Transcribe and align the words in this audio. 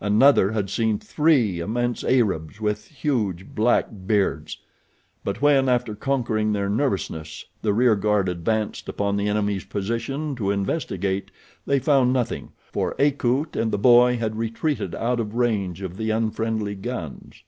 Another 0.00 0.52
had 0.52 0.70
seen 0.70 0.98
THREE 0.98 1.60
immense 1.60 2.02
Arabs 2.02 2.62
with 2.62 2.88
huge, 2.88 3.54
black 3.54 3.88
beards; 4.06 4.56
but 5.22 5.42
when, 5.42 5.68
after 5.68 5.94
conquering 5.94 6.50
their 6.54 6.70
nervousness, 6.70 7.44
the 7.60 7.74
rear 7.74 7.94
guard 7.94 8.26
advanced 8.26 8.88
upon 8.88 9.18
the 9.18 9.28
enemy's 9.28 9.66
position 9.66 10.34
to 10.36 10.50
investigate 10.50 11.30
they 11.66 11.78
found 11.78 12.10
nothing, 12.10 12.52
for 12.72 12.94
Akut 12.98 13.54
and 13.54 13.70
the 13.70 13.76
boy 13.76 14.16
had 14.16 14.36
retreated 14.36 14.94
out 14.94 15.20
of 15.20 15.34
range 15.34 15.82
of 15.82 15.98
the 15.98 16.08
unfriendly 16.08 16.74
guns. 16.74 17.42